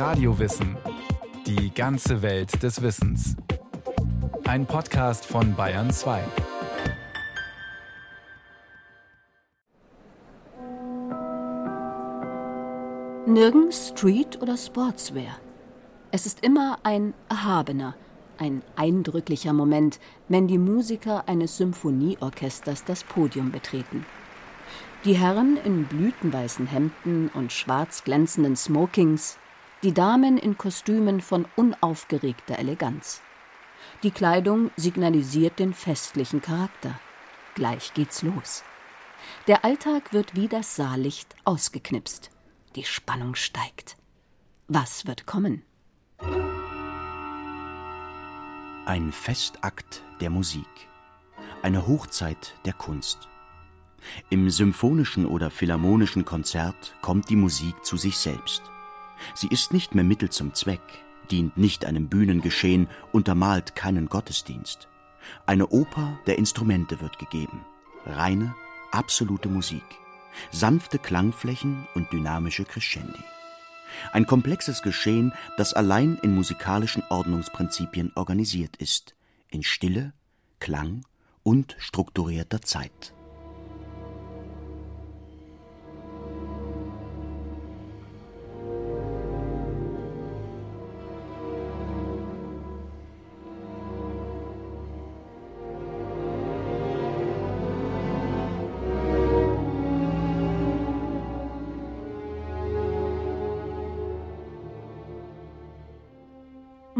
Radiowissen. 0.00 0.78
Die 1.46 1.74
ganze 1.74 2.22
Welt 2.22 2.62
des 2.62 2.80
Wissens. 2.80 3.36
Ein 4.44 4.64
Podcast 4.64 5.26
von 5.26 5.54
Bayern 5.54 5.90
2. 5.90 6.22
Nirgends 13.26 13.88
Street 13.88 14.40
oder 14.40 14.56
Sportswear. 14.56 15.36
Es 16.12 16.24
ist 16.24 16.42
immer 16.42 16.78
ein 16.82 17.12
erhabener, 17.28 17.94
ein 18.38 18.62
eindrücklicher 18.76 19.52
Moment, 19.52 20.00
wenn 20.28 20.48
die 20.48 20.56
Musiker 20.56 21.28
eines 21.28 21.58
Symphonieorchesters 21.58 22.86
das 22.86 23.04
Podium 23.04 23.52
betreten. 23.52 24.06
Die 25.04 25.18
Herren 25.18 25.58
in 25.62 25.84
blütenweißen 25.84 26.66
Hemden 26.66 27.28
und 27.34 27.52
schwarz 27.52 28.02
glänzenden 28.02 28.56
Smokings, 28.56 29.36
die 29.82 29.94
Damen 29.94 30.36
in 30.36 30.58
Kostümen 30.58 31.20
von 31.20 31.46
unaufgeregter 31.56 32.58
Eleganz. 32.58 33.22
Die 34.02 34.10
Kleidung 34.10 34.70
signalisiert 34.76 35.58
den 35.58 35.72
festlichen 35.72 36.42
Charakter. 36.42 37.00
Gleich 37.54 37.94
geht's 37.94 38.22
los. 38.22 38.62
Der 39.46 39.64
Alltag 39.64 40.12
wird 40.12 40.36
wie 40.36 40.48
das 40.48 40.76
Saallicht 40.76 41.34
ausgeknipst. 41.44 42.30
Die 42.76 42.84
Spannung 42.84 43.34
steigt. 43.34 43.96
Was 44.68 45.06
wird 45.06 45.26
kommen? 45.26 45.62
Ein 48.84 49.12
Festakt 49.12 50.02
der 50.20 50.30
Musik. 50.30 50.66
Eine 51.62 51.86
Hochzeit 51.86 52.54
der 52.64 52.74
Kunst. 52.74 53.28
Im 54.30 54.50
symphonischen 54.50 55.26
oder 55.26 55.50
philharmonischen 55.50 56.24
Konzert 56.24 56.94
kommt 57.02 57.28
die 57.28 57.36
Musik 57.36 57.84
zu 57.84 57.96
sich 57.96 58.16
selbst. 58.16 58.62
Sie 59.34 59.48
ist 59.48 59.72
nicht 59.72 59.94
mehr 59.94 60.04
Mittel 60.04 60.30
zum 60.30 60.54
Zweck, 60.54 60.80
dient 61.30 61.56
nicht 61.56 61.84
einem 61.84 62.08
Bühnengeschehen, 62.08 62.88
untermalt 63.12 63.74
keinen 63.74 64.08
Gottesdienst. 64.08 64.88
Eine 65.46 65.68
Oper 65.68 66.18
der 66.26 66.38
Instrumente 66.38 67.00
wird 67.00 67.18
gegeben. 67.18 67.64
Reine, 68.06 68.54
absolute 68.90 69.48
Musik. 69.48 69.84
Sanfte 70.50 70.98
Klangflächen 70.98 71.86
und 71.94 72.12
dynamische 72.12 72.64
Crescendi. 72.64 73.22
Ein 74.12 74.26
komplexes 74.26 74.82
Geschehen, 74.82 75.32
das 75.56 75.74
allein 75.74 76.16
in 76.22 76.34
musikalischen 76.34 77.02
Ordnungsprinzipien 77.08 78.12
organisiert 78.14 78.76
ist, 78.76 79.14
in 79.48 79.62
Stille, 79.62 80.12
Klang 80.60 81.04
und 81.42 81.76
strukturierter 81.78 82.62
Zeit. 82.62 83.14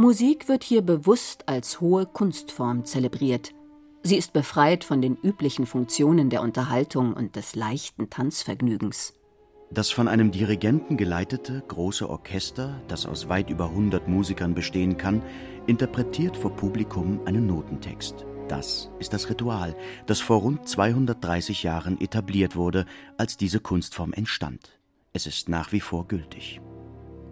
Musik 0.01 0.49
wird 0.49 0.65
hier 0.65 0.81
bewusst 0.81 1.47
als 1.47 1.83
hohe 1.83 2.07
Kunstform 2.07 2.87
zelebriert. 2.87 3.53
Sie 4.03 4.17
ist 4.17 4.33
befreit 4.33 4.83
von 4.83 5.03
den 5.03 5.19
üblichen 5.23 5.67
Funktionen 5.67 6.31
der 6.31 6.41
Unterhaltung 6.41 7.13
und 7.13 7.37
des 7.37 7.55
leichten 7.55 8.09
Tanzvergnügens. 8.09 9.13
Das 9.71 9.91
von 9.91 10.09
einem 10.09 10.31
Dirigenten 10.31 10.97
geleitete 10.97 11.63
große 11.69 12.09
Orchester, 12.09 12.81
das 12.89 13.05
aus 13.05 13.29
weit 13.29 13.51
über 13.51 13.67
100 13.67 14.09
Musikern 14.09 14.55
bestehen 14.55 14.97
kann, 14.97 15.23
interpretiert 15.67 16.35
vor 16.35 16.57
Publikum 16.57 17.21
einen 17.27 17.47
Notentext. 17.47 18.25
Das 18.49 18.91
ist 19.01 19.13
das 19.13 19.29
Ritual, 19.29 19.77
das 20.07 20.21
vor 20.21 20.39
rund 20.39 20.67
230 20.67 21.63
Jahren 21.63 22.01
etabliert 22.01 22.57
wurde, 22.57 22.87
als 23.19 23.37
diese 23.37 23.61
Kunstform 23.61 24.15
entstand. 24.15 24.81
Es 25.13 25.27
ist 25.27 25.51
nach 25.51 25.73
wie 25.73 25.81
vor 25.81 26.09
gültig. 26.09 26.63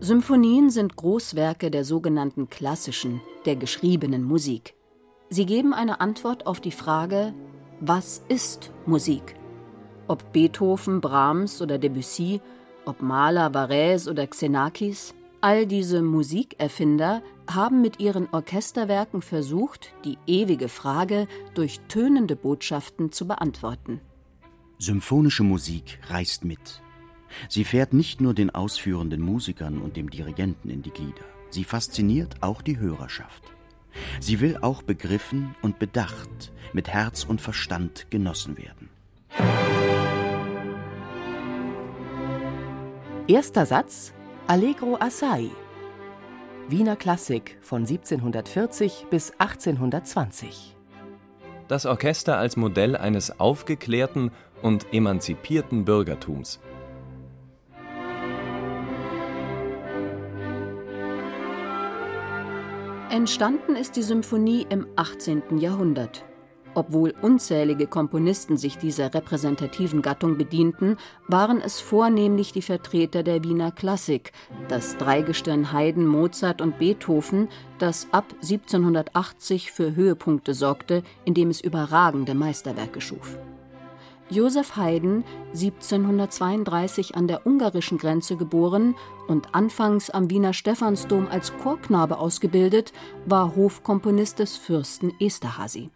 Symphonien 0.01 0.71
sind 0.71 0.95
Großwerke 0.95 1.73
der 1.73 1.85
sogenannten 1.85 2.49
klassischen, 2.49 3.21
der 3.47 3.57
geschriebenen 3.57 4.23
Musik. 4.23 4.75
Sie 5.29 5.45
geben 5.45 5.75
eine 5.75 6.01
Antwort 6.01 6.47
auf 6.47 6.61
die 6.61 6.71
Frage, 6.71 7.35
was 7.81 8.23
ist 8.29 8.71
Musik? 8.87 9.35
Ob 10.07 10.33
Beethoven, 10.33 11.01
Brahms 11.01 11.61
oder 11.61 11.79
Debussy, 11.79 12.41
ob 12.85 13.03
Mahler, 13.03 13.53
Varese 13.53 14.09
oder 14.11 14.27
Xenakis, 14.29 15.15
all 15.41 15.67
diese 15.67 16.01
Musikerfinder 16.01 17.21
haben 17.51 17.83
mit 17.83 17.99
ihren 17.99 18.29
Orchesterwerken 18.31 19.21
versucht, 19.21 19.93
die 20.05 20.17
ewige 20.29 20.69
Frage 20.69 21.27
durch 21.55 21.81
tönende 21.89 22.37
Botschaften 22.37 23.11
zu 23.11 23.27
beantworten. 23.27 24.01
Symphonische 24.79 25.43
Musik 25.43 25.99
reißt 26.09 26.45
mit. 26.45 26.83
Sie 27.49 27.65
fährt 27.65 27.93
nicht 27.93 28.21
nur 28.21 28.35
den 28.35 28.51
ausführenden 28.51 29.21
Musikern 29.21 29.79
und 29.79 29.97
dem 29.97 30.11
Dirigenten 30.11 30.71
in 30.71 30.83
die 30.83 30.91
Glieder, 30.91 31.25
sie 31.51 31.65
fasziniert 31.65 32.37
auch 32.41 32.63
die 32.63 32.79
Hörerschaft. 32.79 33.43
Sie 34.21 34.41
will 34.41 34.59
auch 34.61 34.83
begriffen 34.83 35.55
und 35.63 35.79
bedacht, 35.79 36.53
mit 36.73 36.89
Herz 36.89 37.25
und 37.25 37.41
Verstand 37.41 38.11
genossen 38.11 38.57
werden. 38.59 38.91
Erster 43.27 43.67
Satz 43.67 44.13
Allegro 44.47 44.97
Assai 44.99 45.51
Wiener 46.69 46.97
Klassik 46.97 47.59
von 47.61 47.83
1740 47.83 49.07
bis 49.11 49.33
1820 49.33 50.77
Das 51.67 51.87
Orchester 51.87 52.39
als 52.39 52.57
Modell 52.57 52.97
eines 52.97 53.39
aufgeklärten 53.39 54.31
und 54.63 54.87
emanzipierten 54.93 55.85
Bürgertums. 55.85 56.61
Entstanden 63.19 63.75
ist 63.75 63.97
die 63.97 64.05
Symphonie 64.05 64.65
im 64.71 64.87
18. 64.95 65.59
Jahrhundert. 65.59 66.25
Obwohl 66.75 67.13
unzählige 67.21 67.89
Komponisten 67.89 68.57
sich 68.57 68.79
dieser 68.79 69.13
repräsentativen 69.13 70.03
Gattung 70.03 70.39
bedienten, 70.39 70.97
waren 71.27 71.61
es 71.61 71.81
vornehmlich 71.81 72.53
die 72.53 72.63
Vertreter 72.63 73.25
der 73.25 73.43
Wiener 73.43 73.73
Klassik, 73.73 74.31
das 74.69 74.97
Dreigestirn 74.99 75.73
Haydn, 75.73 76.07
Mozart 76.07 76.61
und 76.61 76.79
Beethoven, 76.79 77.49
das 77.81 78.07
ab 78.13 78.27
1780 78.35 79.73
für 79.73 79.97
Höhepunkte 79.97 80.55
sorgte, 80.55 81.03
indem 81.25 81.51
es 81.51 81.61
überragende 81.61 82.35
Meisterwerke 82.35 83.01
schuf. 83.01 83.37
Joseph 84.31 84.77
Haydn, 84.77 85.25
1732 85.55 87.15
an 87.17 87.29
der 87.29 87.47
ungarischen 87.47 87.97
Grenze 87.97 88.37
geboren 88.37 88.95
und 89.27 89.55
anfangs 89.55 90.11
am 90.11 90.29
Wiener 90.29 90.53
Stephansdom 90.53 91.29
als 91.31 91.57
Chorknabe 91.57 92.19
ausgebildet, 92.19 92.93
war 93.25 93.57
Hofkomponist 93.57 94.39
des 94.39 94.57
Fürsten 94.57 95.15
Esterhazy. 95.19 95.91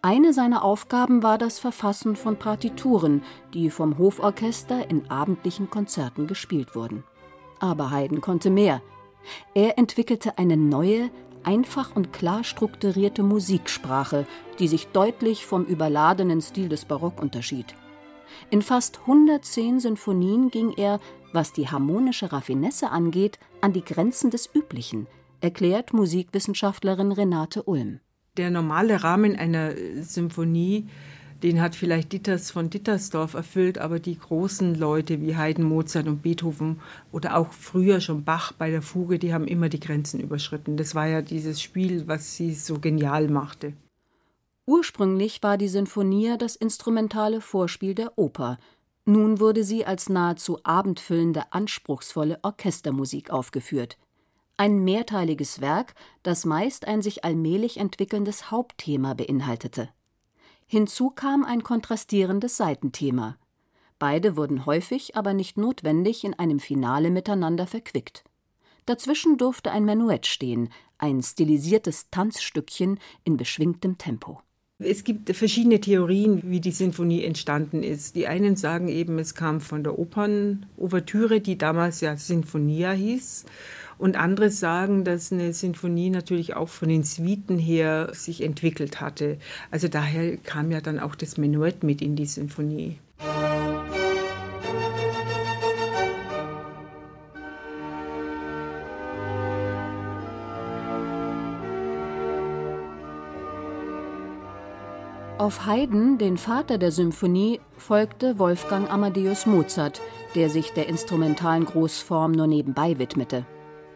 Eine 0.00 0.32
seiner 0.32 0.64
Aufgaben 0.64 1.22
war 1.22 1.36
das 1.36 1.58
Verfassen 1.58 2.16
von 2.16 2.36
Partituren, 2.36 3.22
die 3.52 3.68
vom 3.68 3.98
Hoforchester 3.98 4.88
in 4.88 5.10
abendlichen 5.10 5.68
Konzerten 5.68 6.26
gespielt 6.26 6.74
wurden. 6.74 7.04
Aber 7.60 7.90
Haydn 7.90 8.20
konnte 8.20 8.50
mehr. 8.50 8.80
Er 9.54 9.78
entwickelte 9.78 10.38
eine 10.38 10.56
neue, 10.56 11.10
einfach 11.44 11.94
und 11.94 12.12
klar 12.12 12.44
strukturierte 12.44 13.22
Musiksprache, 13.22 14.26
die 14.58 14.68
sich 14.68 14.88
deutlich 14.88 15.46
vom 15.46 15.64
überladenen 15.64 16.40
Stil 16.40 16.68
des 16.68 16.84
Barock 16.84 17.20
unterschied. 17.20 17.74
In 18.50 18.62
fast 18.62 19.00
110 19.00 19.80
Sinfonien 19.80 20.50
ging 20.50 20.72
er, 20.76 21.00
was 21.32 21.52
die 21.52 21.68
harmonische 21.68 22.32
Raffinesse 22.32 22.90
angeht, 22.90 23.38
an 23.60 23.72
die 23.72 23.84
Grenzen 23.84 24.30
des 24.30 24.48
Üblichen, 24.54 25.06
erklärt 25.40 25.92
Musikwissenschaftlerin 25.92 27.12
Renate 27.12 27.64
Ulm. 27.64 28.00
Der 28.36 28.50
normale 28.50 29.04
Rahmen 29.04 29.36
einer 29.36 29.72
Symphonie 30.00 30.88
den 31.42 31.60
hat 31.60 31.74
vielleicht 31.74 32.12
Dieters 32.12 32.50
von 32.50 32.70
Dittersdorf 32.70 33.34
erfüllt, 33.34 33.78
aber 33.78 33.98
die 33.98 34.18
großen 34.18 34.74
Leute 34.74 35.20
wie 35.20 35.36
Haydn, 35.36 35.64
Mozart 35.64 36.06
und 36.06 36.22
Beethoven 36.22 36.80
oder 37.12 37.36
auch 37.36 37.52
früher 37.52 38.00
schon 38.00 38.24
Bach 38.24 38.52
bei 38.52 38.70
der 38.70 38.82
Fuge, 38.82 39.18
die 39.18 39.34
haben 39.34 39.46
immer 39.46 39.68
die 39.68 39.80
Grenzen 39.80 40.20
überschritten. 40.20 40.76
Das 40.76 40.94
war 40.94 41.06
ja 41.06 41.22
dieses 41.22 41.60
Spiel, 41.60 42.06
was 42.06 42.36
sie 42.36 42.54
so 42.54 42.78
genial 42.78 43.28
machte. 43.28 43.74
Ursprünglich 44.66 45.42
war 45.42 45.58
die 45.58 45.68
Sinfonie 45.68 46.36
das 46.38 46.56
instrumentale 46.56 47.40
Vorspiel 47.40 47.94
der 47.94 48.16
Oper. 48.16 48.58
Nun 49.04 49.38
wurde 49.38 49.64
sie 49.64 49.84
als 49.84 50.08
nahezu 50.08 50.60
abendfüllende, 50.62 51.52
anspruchsvolle 51.52 52.38
Orchestermusik 52.42 53.30
aufgeführt. 53.30 53.98
Ein 54.56 54.84
mehrteiliges 54.84 55.60
Werk, 55.60 55.94
das 56.22 56.46
meist 56.46 56.86
ein 56.86 57.02
sich 57.02 57.24
allmählich 57.24 57.76
entwickelndes 57.76 58.50
Hauptthema 58.50 59.14
beinhaltete. 59.14 59.90
Hinzu 60.74 61.10
kam 61.10 61.44
ein 61.44 61.62
kontrastierendes 61.62 62.56
Seitenthema. 62.56 63.38
Beide 64.00 64.36
wurden 64.36 64.66
häufig, 64.66 65.14
aber 65.14 65.32
nicht 65.32 65.56
notwendig 65.56 66.24
in 66.24 66.34
einem 66.34 66.58
Finale 66.58 67.12
miteinander 67.12 67.68
verquickt. 67.68 68.24
Dazwischen 68.84 69.38
durfte 69.38 69.70
ein 69.70 69.84
Menuett 69.84 70.26
stehen, 70.26 70.70
ein 70.98 71.22
stilisiertes 71.22 72.10
Tanzstückchen 72.10 72.98
in 73.22 73.36
beschwingtem 73.36 73.98
Tempo. 73.98 74.40
Es 74.80 75.04
gibt 75.04 75.30
verschiedene 75.36 75.80
Theorien, 75.80 76.42
wie 76.50 76.60
die 76.60 76.72
Sinfonie 76.72 77.22
entstanden 77.22 77.84
ist. 77.84 78.16
Die 78.16 78.26
einen 78.26 78.56
sagen 78.56 78.88
eben, 78.88 79.20
es 79.20 79.36
kam 79.36 79.60
von 79.60 79.84
der 79.84 79.96
Opernouvertüre, 79.96 81.40
die 81.40 81.56
damals 81.56 82.00
ja 82.00 82.16
Sinfonia 82.16 82.90
hieß. 82.90 83.44
Und 83.98 84.16
andere 84.16 84.50
sagen, 84.50 85.04
dass 85.04 85.30
eine 85.30 85.52
Sinfonie 85.52 86.10
natürlich 86.10 86.56
auch 86.56 86.68
von 86.68 86.88
den 86.88 87.04
Suiten 87.04 87.56
her 87.56 88.10
sich 88.14 88.42
entwickelt 88.42 89.00
hatte. 89.00 89.38
Also 89.70 89.86
daher 89.86 90.36
kam 90.38 90.72
ja 90.72 90.80
dann 90.80 90.98
auch 90.98 91.14
das 91.14 91.36
Menuett 91.36 91.84
mit 91.84 92.02
in 92.02 92.16
die 92.16 92.26
Sinfonie. 92.26 92.98
Auf 105.44 105.66
Haydn, 105.66 106.16
den 106.16 106.38
Vater 106.38 106.78
der 106.78 106.90
Symphonie, 106.90 107.60
folgte 107.76 108.38
Wolfgang 108.38 108.90
Amadeus 108.90 109.44
Mozart, 109.44 110.00
der 110.34 110.48
sich 110.48 110.72
der 110.72 110.88
instrumentalen 110.88 111.66
Großform 111.66 112.32
nur 112.32 112.46
nebenbei 112.46 112.98
widmete. 112.98 113.44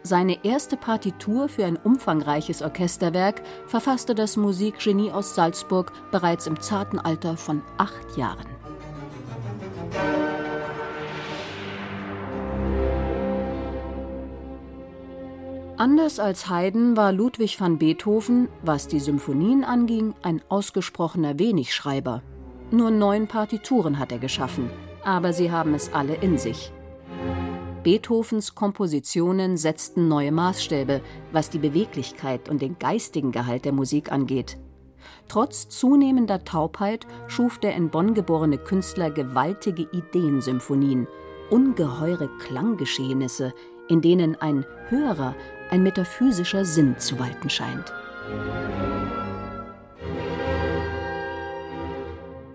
Seine 0.03 0.45
erste 0.45 0.77
Partitur 0.77 1.49
für 1.49 1.65
ein 1.65 1.75
umfangreiches 1.75 2.61
Orchesterwerk 2.61 3.41
verfasste 3.65 4.13
das 4.13 4.37
Musikgenie 4.37 5.11
aus 5.11 5.33
Salzburg 5.33 5.91
bereits 6.11 6.45
im 6.45 6.59
zarten 6.61 6.99
Alter 6.99 7.35
von 7.35 7.63
acht 7.79 8.15
Jahren. 8.15 8.58
Anders 15.79 16.19
als 16.19 16.49
Haydn 16.49 16.97
war 16.97 17.13
Ludwig 17.13 17.57
van 17.57 17.77
Beethoven, 17.77 18.49
was 18.63 18.89
die 18.89 18.99
Symphonien 18.99 19.63
anging, 19.63 20.13
ein 20.21 20.41
ausgesprochener 20.49 21.39
Wenigschreiber. 21.39 22.21
Nur 22.69 22.91
neun 22.91 23.27
Partituren 23.27 23.97
hat 23.97 24.11
er 24.11 24.19
geschaffen, 24.19 24.69
aber 25.05 25.31
sie 25.31 25.53
haben 25.53 25.73
es 25.73 25.93
alle 25.93 26.15
in 26.15 26.37
sich. 26.37 26.73
Beethovens 27.81 28.55
Kompositionen 28.55 29.55
setzten 29.55 30.09
neue 30.09 30.33
Maßstäbe, 30.33 30.99
was 31.31 31.49
die 31.49 31.59
Beweglichkeit 31.59 32.49
und 32.49 32.61
den 32.61 32.77
geistigen 32.77 33.31
Gehalt 33.31 33.63
der 33.63 33.71
Musik 33.71 34.11
angeht. 34.11 34.57
Trotz 35.29 35.69
zunehmender 35.69 36.43
Taubheit 36.43 37.07
schuf 37.27 37.57
der 37.57 37.77
in 37.77 37.89
Bonn 37.89 38.13
geborene 38.13 38.57
Künstler 38.57 39.11
gewaltige 39.11 39.87
Ideensymphonien, 39.93 41.07
ungeheure 41.49 42.29
Klanggeschehnisse, 42.39 43.53
in 43.87 44.01
denen 44.01 44.35
ein 44.35 44.65
höherer, 44.89 45.35
ein 45.69 45.83
metaphysischer 45.83 46.65
Sinn 46.65 46.97
zu 46.97 47.19
walten 47.19 47.49
scheint. 47.49 47.93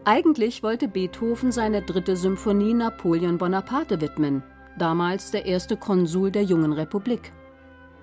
Eigentlich 0.04 0.62
wollte 0.62 0.86
Beethoven 0.86 1.50
seine 1.50 1.80
dritte 1.80 2.16
Symphonie 2.16 2.74
Napoleon 2.74 3.38
Bonaparte 3.38 4.00
widmen, 4.00 4.42
damals 4.78 5.30
der 5.30 5.46
erste 5.46 5.76
Konsul 5.76 6.30
der 6.30 6.42
jungen 6.42 6.72
Republik. 6.72 7.32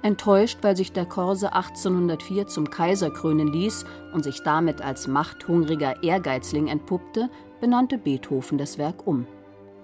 Enttäuscht, 0.02 0.58
weil 0.64 0.76
sich 0.76 0.92
der 0.92 1.06
Korse 1.06 1.54
1804 1.54 2.48
zum 2.48 2.72
Kaiser 2.72 3.12
krönen 3.12 3.54
ließ 3.54 3.86
und 4.14 4.24
sich 4.24 4.42
damit 4.42 4.82
als 4.82 5.08
machthungriger 5.08 6.02
Ehrgeizling 6.02 6.68
entpuppte, 6.68 7.30
benannte 7.60 8.00
Beethoven 8.00 8.58
das 8.58 8.80
Werk 8.80 9.06
um. 9.06 9.28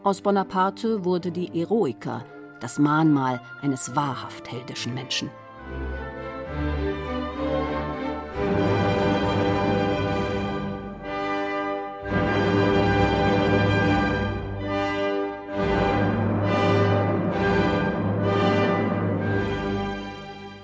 Aus 0.04 0.22
Bonaparte 0.22 1.06
wurde 1.06 1.32
die 1.32 1.60
Eroica, 1.60 2.26
das 2.60 2.80
Mahnmal 2.80 3.42
eines 3.62 3.96
wahrhaft 3.96 4.52
heldischen 4.52 4.94
Menschen. 4.94 5.30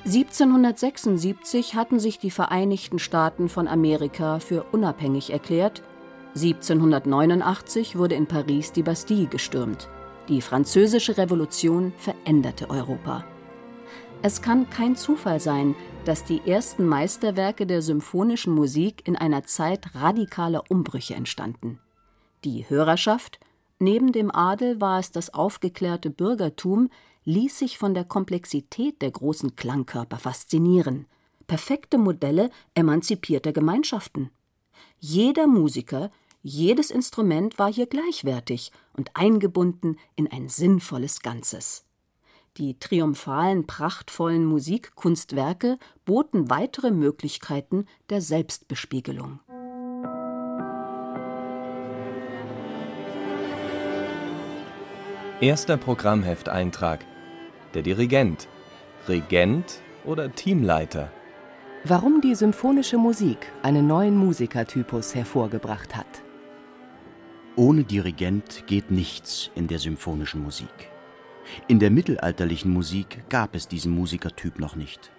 (1776) 0.06 1.76
hatten 1.76 2.00
sich 2.00 2.20
die 2.20 2.30
Vereinigten 2.30 3.00
Staaten 3.00 3.50
von 3.50 3.68
Amerika 3.68 4.40
für 4.40 4.64
unabhängig 4.72 5.32
erklärt, 5.32 5.82
1789 6.36 7.98
wurde 7.98 8.16
in 8.16 8.28
Paris 8.28 8.72
die 8.72 8.84
Bastille 8.84 9.28
gestürmt 9.28 9.90
die 10.30 10.42
Französische 10.42 11.18
Revolution 11.18 11.94
veränderte 11.98 12.70
Europa. 12.70 13.26
Es 14.22 14.42
kann 14.42 14.70
kein 14.70 14.96
Zufall 14.96 15.42
sein, 15.42 15.76
dass 16.06 16.24
die 16.24 16.42
ersten 16.46 16.88
Meisterwerke 16.88 17.68
der 17.68 17.82
symphonischen 17.82 18.54
Musik 18.54 19.06
in 19.06 19.18
einer 19.18 19.44
Zeit 19.44 19.94
radikaler 19.96 20.64
Umbrüche 20.70 21.14
entstanden. 21.14 21.80
Die 22.46 22.70
Hörerschaft, 22.70 23.40
neben 23.80 24.14
dem 24.14 24.34
Adel 24.34 24.80
war 24.80 25.00
es 25.00 25.12
das 25.12 25.34
aufgeklärte 25.34 26.10
Bürgertum, 26.10 26.90
ließ 27.26 27.60
sich 27.60 27.78
von 27.78 27.94
der 27.94 28.06
Komplexität 28.06 29.02
der 29.02 29.12
großen 29.12 29.58
Klangkörper 29.58 30.18
faszinieren. 30.18 31.06
Perfekte 31.48 31.98
Modelle 31.98 32.50
emanzipierter 32.76 33.52
Gemeinschaften. 33.52 34.30
Jeder 35.00 35.48
Musiker 35.48 36.12
jedes 36.46 36.92
Instrument 36.92 37.58
war 37.58 37.72
hier 37.72 37.88
gleichwertig 37.88 38.74
und 38.92 39.12
eingebunden 39.16 39.98
in 40.18 40.30
ein 40.30 40.50
sinnvolles 40.50 41.22
Ganzes. 41.22 41.86
Die 42.58 42.78
triumphalen, 42.78 43.66
prachtvollen 43.66 44.46
Musikkunstwerke 44.46 45.80
boten 46.06 46.50
weitere 46.50 46.92
Möglichkeiten 46.92 47.86
der 48.10 48.22
Selbstbespiegelung. 48.22 49.40
Erster 55.40 55.78
Programmhefteintrag. 55.78 57.06
Der 57.74 57.82
Dirigent. 57.82 58.50
Regent 59.08 59.80
oder 60.06 60.32
Teamleiter. 60.34 61.10
Warum 61.86 62.22
die 62.22 62.36
symphonische 62.36 62.98
Musik 62.98 63.52
einen 63.62 63.88
neuen 63.88 64.16
Musikertypus 64.18 65.16
hervorgebracht 65.16 65.96
hat. 65.96 66.24
Ohne 67.56 67.84
Dirigent 67.84 68.66
geht 68.66 68.90
nichts 68.90 69.52
in 69.54 69.68
der 69.68 69.78
symphonischen 69.78 70.42
Musik. 70.42 70.90
In 71.68 71.78
der 71.78 71.92
mittelalterlichen 71.92 72.74
Musik 72.74 73.24
gab 73.30 73.54
es 73.54 73.68
diesen 73.68 73.94
Musikertyp 73.94 74.58
noch 74.58 74.76
nicht. 74.76 75.12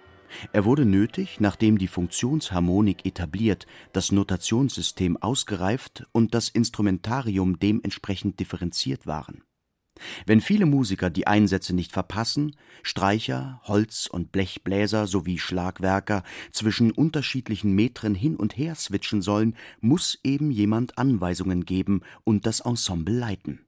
Er 0.51 0.65
wurde 0.65 0.83
nötig, 0.83 1.39
nachdem 1.39 1.77
die 1.77 1.87
Funktionsharmonik 1.87 3.05
etabliert, 3.05 3.67
das 3.93 4.11
Notationssystem 4.11 5.15
ausgereift 5.15 6.07
und 6.11 6.33
das 6.33 6.49
Instrumentarium 6.49 7.57
dementsprechend 7.57 8.37
differenziert 8.41 9.07
waren 9.07 9.43
wenn 10.25 10.41
viele 10.41 10.65
Musiker 10.65 11.09
die 11.09 11.27
Einsätze 11.27 11.73
nicht 11.73 11.91
verpassen, 11.91 12.55
Streicher, 12.83 13.61
Holz 13.63 14.07
und 14.07 14.31
Blechbläser 14.31 15.07
sowie 15.07 15.39
Schlagwerker 15.39 16.23
zwischen 16.51 16.91
unterschiedlichen 16.91 17.73
Metren 17.73 18.15
hin 18.15 18.35
und 18.35 18.57
her 18.57 18.75
switchen 18.75 19.21
sollen, 19.21 19.55
muss 19.79 20.19
eben 20.23 20.51
jemand 20.51 20.97
Anweisungen 20.97 21.65
geben 21.65 22.01
und 22.23 22.45
das 22.45 22.59
Ensemble 22.59 23.17
leiten. 23.17 23.65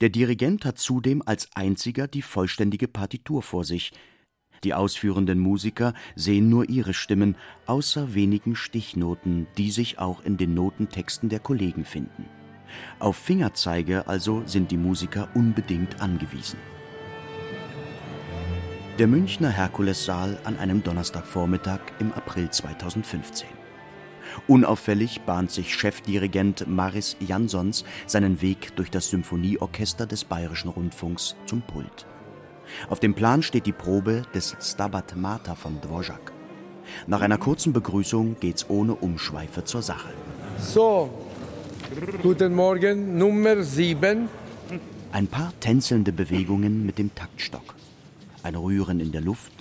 Der 0.00 0.10
Dirigent 0.10 0.64
hat 0.64 0.78
zudem 0.78 1.22
als 1.26 1.48
einziger 1.54 2.06
die 2.06 2.22
vollständige 2.22 2.86
Partitur 2.86 3.42
vor 3.42 3.64
sich. 3.64 3.92
Die 4.62 4.74
ausführenden 4.74 5.40
Musiker 5.40 5.92
sehen 6.14 6.48
nur 6.48 6.68
ihre 6.68 6.94
Stimmen, 6.94 7.36
außer 7.66 8.14
wenigen 8.14 8.54
Stichnoten, 8.54 9.48
die 9.58 9.70
sich 9.70 9.98
auch 9.98 10.24
in 10.24 10.36
den 10.36 10.54
Notentexten 10.54 11.28
der 11.28 11.40
Kollegen 11.40 11.84
finden 11.84 12.26
auf 12.98 13.16
Fingerzeige 13.16 14.06
also 14.06 14.42
sind 14.46 14.70
die 14.70 14.76
Musiker 14.76 15.28
unbedingt 15.34 16.00
angewiesen. 16.00 16.58
Der 18.98 19.06
Münchner 19.06 19.50
Herkulessaal 19.50 20.38
an 20.44 20.58
einem 20.58 20.82
Donnerstagvormittag 20.82 21.80
im 21.98 22.12
April 22.14 22.48
2015. 22.50 23.46
Unauffällig 24.48 25.20
bahnt 25.22 25.50
sich 25.50 25.74
Chefdirigent 25.74 26.66
Maris 26.66 27.16
Jansons 27.20 27.84
seinen 28.06 28.40
Weg 28.40 28.74
durch 28.76 28.90
das 28.90 29.10
Symphonieorchester 29.10 30.06
des 30.06 30.24
Bayerischen 30.24 30.68
Rundfunks 30.68 31.36
zum 31.46 31.62
Pult. 31.62 32.06
Auf 32.88 33.00
dem 33.00 33.14
Plan 33.14 33.42
steht 33.42 33.66
die 33.66 33.72
Probe 33.72 34.22
des 34.34 34.56
Stabat 34.60 35.16
Mater 35.16 35.56
von 35.56 35.80
Dvorak. 35.80 36.32
Nach 37.06 37.20
einer 37.20 37.38
kurzen 37.38 37.72
Begrüßung 37.72 38.36
geht's 38.40 38.68
ohne 38.68 38.94
Umschweife 38.94 39.64
zur 39.64 39.82
Sache. 39.82 40.08
So, 40.58 41.10
Guten 42.22 42.54
Morgen, 42.54 43.18
Nummer 43.18 43.62
7. 43.62 44.28
Ein 45.12 45.26
paar 45.26 45.52
tänzelnde 45.60 46.12
Bewegungen 46.12 46.84
mit 46.84 46.98
dem 46.98 47.14
Taktstock. 47.14 47.74
Ein 48.42 48.54
Rühren 48.54 49.00
in 49.00 49.12
der 49.12 49.20
Luft. 49.20 49.52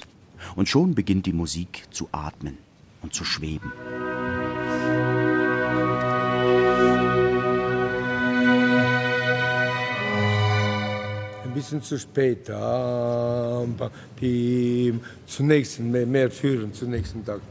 Und 0.56 0.70
schon 0.70 0.96
beginnt 0.96 1.26
die 1.26 1.34
Musik 1.34 1.84
zu 1.92 2.08
atmen 2.12 2.58
und 3.02 3.14
zu 3.14 3.24
schweben. 3.24 3.72
bisschen 11.56 11.82
zu 11.82 11.98
spät. 11.98 12.46
Zum 15.26 15.48
nächsten, 15.48 15.90
mehr, 15.90 16.06
mehr 16.06 16.30
führen 16.30 16.74
zum 16.74 16.90
nächsten 16.92 17.26
Tag. 17.26 17.42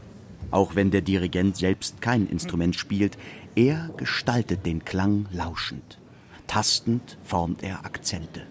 Auch 0.51 0.75
wenn 0.75 0.91
der 0.91 1.01
Dirigent 1.01 1.57
selbst 1.57 2.01
kein 2.01 2.27
Instrument 2.27 2.75
spielt, 2.75 3.17
er 3.55 3.89
gestaltet 3.97 4.65
den 4.65 4.85
Klang 4.85 5.25
lauschend. 5.31 5.99
Tastend 6.47 7.17
formt 7.23 7.63
er 7.63 7.85
Akzente. 7.85 8.43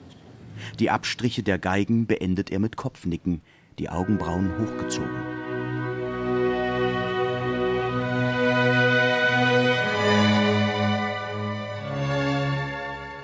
Die 0.78 0.90
Abstriche 0.90 1.42
der 1.42 1.58
Geigen 1.58 2.06
beendet 2.06 2.50
er 2.50 2.58
mit 2.58 2.76
Kopfnicken, 2.76 3.40
die 3.78 3.88
Augenbrauen 3.88 4.50
hochgezogen. 4.58 5.34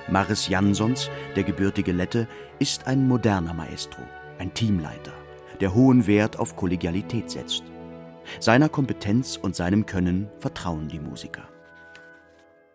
Maris 0.09 0.49
Jansons, 0.49 1.09
der 1.37 1.43
gebürtige 1.43 1.93
Lette, 1.93 2.27
ist 2.59 2.85
ein 2.85 3.07
moderner 3.07 3.53
Maestro, 3.53 4.01
ein 4.39 4.53
Teamleiter, 4.53 5.13
der 5.61 5.73
hohen 5.73 6.05
Wert 6.05 6.37
auf 6.37 6.57
Kollegialität 6.57 7.31
setzt. 7.31 7.63
Seiner 8.39 8.69
Kompetenz 8.69 9.37
und 9.37 9.55
seinem 9.55 9.85
Können 9.85 10.27
vertrauen 10.39 10.87
die 10.87 10.99
Musiker. 10.99 11.43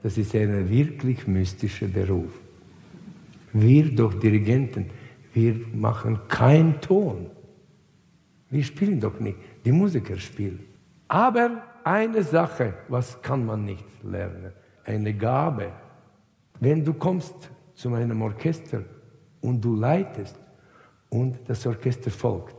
Das 0.02 0.18
ist 0.18 0.34
ein 0.34 0.68
wirklich 0.68 1.26
mystischer 1.26 1.88
Beruf. 1.88 2.32
Wir 3.52 3.94
doch 3.94 4.14
Dirigenten, 4.14 4.90
wir 5.32 5.54
machen 5.72 6.20
keinen 6.28 6.80
Ton. 6.80 7.30
Wir 8.50 8.62
spielen 8.62 9.00
doch 9.00 9.18
nicht, 9.18 9.38
die 9.64 9.72
Musiker 9.72 10.16
spielen. 10.18 10.60
Aber 11.08 11.62
eine 11.84 12.22
Sache, 12.22 12.74
was 12.88 13.20
kann 13.22 13.46
man 13.46 13.64
nicht 13.64 13.84
lernen? 14.02 14.52
Eine 14.84 15.14
Gabe 15.14 15.72
wenn 16.60 16.84
du 16.84 16.94
kommst 16.94 17.34
zu 17.74 17.92
einem 17.94 18.22
Orchester 18.22 18.82
und 19.40 19.60
du 19.60 19.76
leitest 19.76 20.38
und 21.10 21.38
das 21.46 21.66
Orchester 21.66 22.10
folgt 22.10 22.56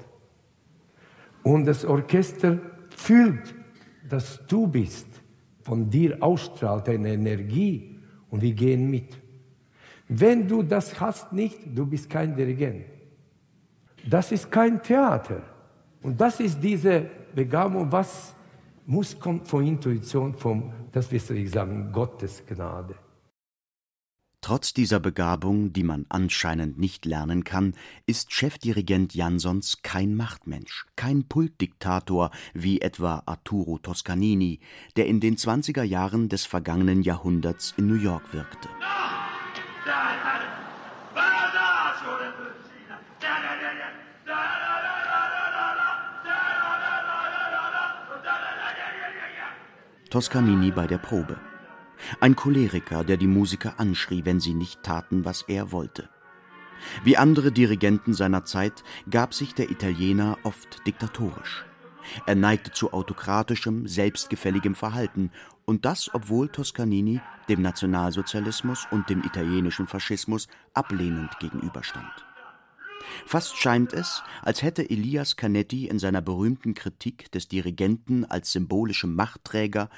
und 1.44 1.66
das 1.66 1.86
Orchester 1.86 2.58
fühlt, 2.98 3.54
dass 4.10 4.46
du 4.48 4.68
bist, 4.68 5.08
von 5.62 5.90
dir 5.90 6.18
ausstrahlt 6.22 6.90
eine 6.90 7.14
Energie 7.14 8.00
und 8.30 8.42
wir 8.42 8.54
gehen 8.54 8.90
mit. 8.90 9.18
Wenn 10.08 10.48
du 10.48 10.64
das 10.64 11.00
hast 11.00 11.32
nicht, 11.32 11.60
du 11.76 11.86
bist 11.86 12.10
kein 12.10 12.36
Dirigent. 12.36 12.86
Das 14.10 14.32
ist 14.32 14.50
kein 14.50 14.82
Theater. 14.82 15.42
Und 16.02 16.20
das 16.20 16.40
ist 16.40 16.60
diese 16.62 17.06
Begabung, 17.36 17.92
was 17.92 18.34
muss 18.86 19.20
kommt 19.20 19.48
von 19.48 19.66
Intuition, 19.66 20.34
von, 20.34 20.72
das 20.92 21.12
ich 21.36 21.52
sagen, 21.52 21.92
Gottes 21.92 22.44
Gnade. 22.46 22.96
Trotz 24.48 24.74
dieser 24.74 25.02
Begabung, 25.02 25.74
die 25.74 25.84
man 25.84 26.06
anscheinend 26.08 26.80
nicht 26.80 27.04
lernen 27.04 27.44
kann, 27.44 27.74
ist 28.06 28.32
Chefdirigent 28.32 29.14
Jansons 29.14 29.82
kein 29.84 30.16
Machtmensch, 30.16 30.86
kein 30.96 31.26
Pultdiktator 31.26 32.32
wie 32.54 32.80
etwa 32.80 33.24
Arturo 33.26 33.78
Toscanini, 33.78 34.62
der 34.96 35.08
in 35.08 35.20
den 35.20 35.36
20er 35.36 35.84
Jahren 35.84 36.30
des 36.30 36.46
vergangenen 36.46 37.02
Jahrhunderts 37.02 37.74
in 37.76 37.88
New 37.88 37.96
York 37.96 38.34
wirkte. 38.34 38.70
Toscanini 50.10 50.72
bei 50.72 50.88
der 50.88 51.00
Probe. 51.00 51.38
Ein 52.20 52.36
Choleriker, 52.36 53.04
der 53.04 53.18
die 53.18 53.28
Musiker 53.28 53.80
anschrie, 53.80 54.26
wenn 54.26 54.40
sie 54.40 54.54
nicht 54.54 54.84
taten, 54.84 55.26
was 55.26 55.44
er 55.44 55.72
wollte. 55.72 56.10
Wie 57.04 57.18
andere 57.18 57.52
Dirigenten 57.52 58.14
seiner 58.14 58.46
Zeit 58.46 58.84
gab 59.10 59.34
sich 59.34 59.54
der 59.54 59.72
Italiener 59.72 60.38
oft 60.44 60.86
diktatorisch. 60.86 61.66
Er 62.26 62.36
neigte 62.36 62.72
zu 62.72 62.94
autokratischem, 62.94 63.88
selbstgefälligem 63.88 64.76
Verhalten, 64.76 65.32
und 65.66 65.84
das, 65.84 66.10
obwohl 66.14 66.48
Toscanini 66.48 67.20
dem 67.50 67.62
Nationalsozialismus 67.62 68.88
und 68.90 69.10
dem 69.10 69.24
italienischen 69.24 69.88
Faschismus 69.88 70.48
ablehnend 70.74 71.38
gegenüberstand. 71.40 72.26
Fast 73.26 73.58
scheint 73.58 73.94
es, 73.94 74.24
als 74.42 74.64
hätte 74.64 74.90
Elias 74.90 75.36
Canetti 75.36 75.88
in 75.88 76.00
seiner 76.00 76.22
berühmten 76.22 76.74
Kritik 76.74 77.32
des 77.32 77.48
Dirigenten 77.48 78.26
als 78.26 78.52
symbolischem 78.52 79.14
Machtträger 79.16 79.90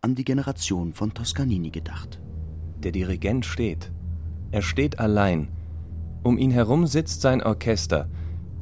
an 0.00 0.14
die 0.14 0.24
Generation 0.24 0.92
von 0.92 1.12
Toscanini 1.12 1.70
gedacht. 1.70 2.20
Der 2.84 2.92
Dirigent 2.92 3.44
steht. 3.44 3.90
Er 4.52 4.62
steht 4.62 5.00
allein. 5.00 5.48
Um 6.22 6.38
ihn 6.38 6.52
herum 6.52 6.86
sitzt 6.86 7.20
sein 7.20 7.42
Orchester. 7.42 8.08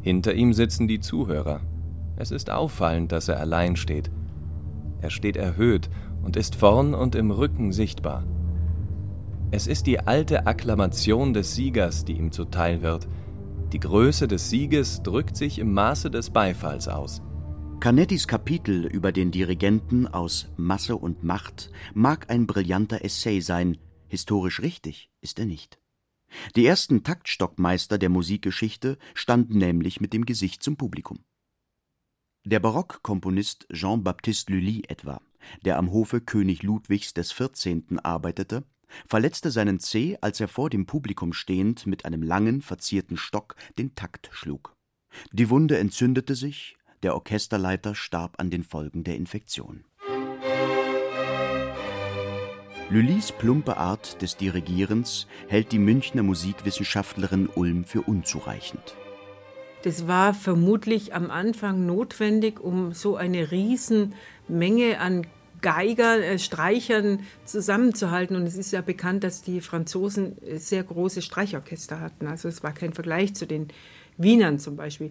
Hinter 0.00 0.32
ihm 0.32 0.54
sitzen 0.54 0.88
die 0.88 0.98
Zuhörer. 1.00 1.60
Es 2.16 2.30
ist 2.30 2.48
auffallend, 2.48 3.12
dass 3.12 3.28
er 3.28 3.38
allein 3.38 3.76
steht. 3.76 4.10
Er 5.02 5.10
steht 5.10 5.36
erhöht 5.36 5.90
und 6.22 6.36
ist 6.36 6.54
vorn 6.54 6.94
und 6.94 7.14
im 7.14 7.30
Rücken 7.30 7.70
sichtbar. 7.70 8.24
Es 9.50 9.66
ist 9.66 9.86
die 9.86 10.00
alte 10.00 10.46
Akklamation 10.46 11.34
des 11.34 11.54
Siegers, 11.54 12.06
die 12.06 12.14
ihm 12.14 12.32
zuteil 12.32 12.80
wird. 12.80 13.08
Die 13.74 13.80
Größe 13.80 14.26
des 14.26 14.48
Sieges 14.48 15.02
drückt 15.02 15.36
sich 15.36 15.58
im 15.58 15.74
Maße 15.74 16.10
des 16.10 16.30
Beifalls 16.30 16.88
aus. 16.88 17.20
Canettis 17.80 18.26
Kapitel 18.26 18.86
über 18.86 19.12
den 19.12 19.30
Dirigenten 19.30 20.08
aus 20.08 20.48
Masse 20.56 20.96
und 20.96 21.22
Macht 21.22 21.70
mag 21.94 22.30
ein 22.30 22.46
brillanter 22.46 23.04
Essay 23.04 23.40
sein, 23.40 23.78
historisch 24.08 24.60
richtig 24.60 25.10
ist 25.20 25.38
er 25.38 25.46
nicht. 25.46 25.78
Die 26.56 26.66
ersten 26.66 27.04
Taktstockmeister 27.04 27.98
der 27.98 28.08
Musikgeschichte 28.08 28.98
standen 29.14 29.58
nämlich 29.58 30.00
mit 30.00 30.14
dem 30.14 30.24
Gesicht 30.24 30.62
zum 30.62 30.76
Publikum. 30.76 31.20
Der 32.44 32.60
Barockkomponist 32.60 33.68
Jean-Baptiste 33.72 34.52
Lully 34.52 34.82
etwa, 34.88 35.20
der 35.64 35.78
am 35.78 35.92
Hofe 35.92 36.20
König 36.20 36.62
Ludwigs 36.62 37.12
XIV. 37.14 37.98
arbeitete, 38.02 38.64
verletzte 39.06 39.50
seinen 39.50 39.80
Zeh, 39.80 40.16
als 40.20 40.40
er 40.40 40.48
vor 40.48 40.70
dem 40.70 40.86
Publikum 40.86 41.32
stehend 41.32 41.86
mit 41.86 42.04
einem 42.04 42.22
langen, 42.22 42.62
verzierten 42.62 43.16
Stock 43.16 43.54
den 43.78 43.94
Takt 43.94 44.30
schlug. 44.32 44.74
Die 45.32 45.50
Wunde 45.50 45.78
entzündete 45.78 46.34
sich, 46.34 46.75
der 47.02 47.14
Orchesterleiter 47.14 47.94
starb 47.94 48.34
an 48.38 48.50
den 48.50 48.62
Folgen 48.62 49.04
der 49.04 49.16
Infektion. 49.16 49.84
Lullys 52.88 53.32
plumpe 53.32 53.76
Art 53.76 54.22
des 54.22 54.36
Dirigierens 54.36 55.26
hält 55.48 55.72
die 55.72 55.80
Münchner 55.80 56.22
Musikwissenschaftlerin 56.22 57.48
Ulm 57.54 57.84
für 57.84 58.02
unzureichend. 58.02 58.94
Das 59.82 60.06
war 60.06 60.34
vermutlich 60.34 61.12
am 61.12 61.30
Anfang 61.30 61.84
notwendig, 61.84 62.60
um 62.60 62.92
so 62.92 63.16
eine 63.16 63.50
Riesenmenge 63.50 65.00
an 65.00 65.26
Geigern, 65.62 66.22
äh, 66.22 66.38
Streichern 66.38 67.20
zusammenzuhalten. 67.44 68.36
Und 68.36 68.44
es 68.44 68.56
ist 68.56 68.72
ja 68.72 68.82
bekannt, 68.82 69.24
dass 69.24 69.42
die 69.42 69.60
Franzosen 69.60 70.36
sehr 70.56 70.84
große 70.84 71.22
Streichorchester 71.22 72.00
hatten. 72.00 72.26
Also 72.26 72.48
es 72.48 72.62
war 72.62 72.72
kein 72.72 72.92
Vergleich 72.92 73.34
zu 73.34 73.46
den 73.46 73.68
Wienern 74.16 74.58
zum 74.58 74.76
Beispiel. 74.76 75.10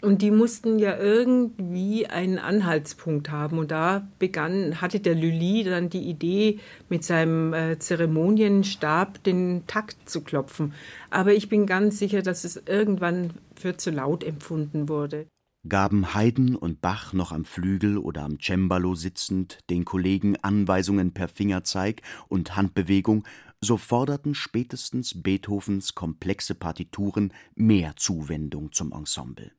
Und 0.00 0.22
die 0.22 0.30
mussten 0.30 0.78
ja 0.78 0.96
irgendwie 0.96 2.06
einen 2.06 2.38
Anhaltspunkt 2.38 3.30
haben. 3.30 3.58
Und 3.58 3.70
da 3.72 4.06
begann, 4.18 4.80
hatte 4.80 5.00
der 5.00 5.14
Lully 5.14 5.64
dann 5.64 5.90
die 5.90 6.08
Idee, 6.08 6.60
mit 6.88 7.04
seinem 7.04 7.52
äh, 7.52 7.78
Zeremonienstab 7.78 9.22
den 9.24 9.64
Takt 9.66 10.08
zu 10.08 10.22
klopfen. 10.22 10.72
Aber 11.10 11.34
ich 11.34 11.48
bin 11.48 11.66
ganz 11.66 11.98
sicher, 11.98 12.22
dass 12.22 12.44
es 12.44 12.62
irgendwann 12.66 13.30
für 13.56 13.76
zu 13.76 13.90
laut 13.90 14.22
empfunden 14.22 14.88
wurde. 14.88 15.26
Gaben 15.68 16.14
Haydn 16.14 16.54
und 16.54 16.80
Bach 16.80 17.12
noch 17.12 17.32
am 17.32 17.44
Flügel 17.44 17.98
oder 17.98 18.22
am 18.22 18.38
Cembalo 18.40 18.94
sitzend 18.94 19.58
den 19.68 19.84
Kollegen 19.84 20.36
Anweisungen 20.36 21.12
per 21.12 21.26
Fingerzeig 21.26 22.02
und 22.28 22.56
Handbewegung, 22.56 23.24
so 23.60 23.76
forderten 23.76 24.36
spätestens 24.36 25.20
Beethovens 25.20 25.96
komplexe 25.96 26.54
Partituren 26.54 27.32
mehr 27.56 27.96
Zuwendung 27.96 28.70
zum 28.70 28.92
Ensemble. 28.92 29.57